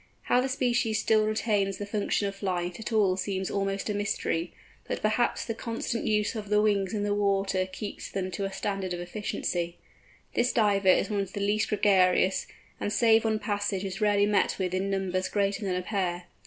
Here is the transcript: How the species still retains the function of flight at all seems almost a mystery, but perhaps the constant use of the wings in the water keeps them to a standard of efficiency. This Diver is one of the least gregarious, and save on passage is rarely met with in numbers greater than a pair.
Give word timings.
How 0.23 0.41
the 0.41 0.49
species 0.49 0.99
still 0.99 1.27
retains 1.27 1.77
the 1.77 1.85
function 1.85 2.27
of 2.27 2.33
flight 2.37 2.79
at 2.79 2.91
all 2.91 3.17
seems 3.17 3.51
almost 3.51 3.87
a 3.87 3.93
mystery, 3.93 4.51
but 4.87 4.99
perhaps 5.03 5.45
the 5.45 5.53
constant 5.53 6.07
use 6.07 6.33
of 6.33 6.49
the 6.49 6.59
wings 6.59 6.95
in 6.95 7.03
the 7.03 7.13
water 7.13 7.67
keeps 7.67 8.09
them 8.09 8.31
to 8.31 8.45
a 8.45 8.51
standard 8.51 8.93
of 8.95 8.99
efficiency. 8.99 9.77
This 10.33 10.51
Diver 10.53 10.87
is 10.87 11.11
one 11.11 11.21
of 11.21 11.33
the 11.33 11.39
least 11.39 11.69
gregarious, 11.69 12.47
and 12.79 12.91
save 12.91 13.27
on 13.27 13.37
passage 13.37 13.85
is 13.85 14.01
rarely 14.01 14.25
met 14.25 14.55
with 14.57 14.73
in 14.73 14.89
numbers 14.89 15.29
greater 15.29 15.63
than 15.63 15.75
a 15.75 15.83
pair. 15.83 16.23